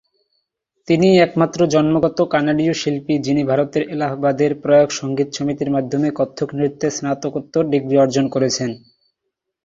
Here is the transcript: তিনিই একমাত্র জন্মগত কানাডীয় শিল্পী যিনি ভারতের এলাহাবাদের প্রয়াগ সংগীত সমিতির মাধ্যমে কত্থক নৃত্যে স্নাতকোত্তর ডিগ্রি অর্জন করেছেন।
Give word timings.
তিনিই 0.87 1.17
একমাত্র 1.17 1.59
জন্মগত 1.67 2.17
কানাডীয় 2.33 2.73
শিল্পী 2.73 3.13
যিনি 3.17 3.41
ভারতের 3.43 3.83
এলাহাবাদের 3.89 4.51
প্রয়াগ 4.55 4.89
সংগীত 4.91 5.29
সমিতির 5.37 5.69
মাধ্যমে 5.69 6.07
কত্থক 6.15 6.49
নৃত্যে 6.53 6.87
স্নাতকোত্তর 6.89 7.63
ডিগ্রি 7.73 7.95
অর্জন 7.97 8.25
করেছেন। 8.29 8.69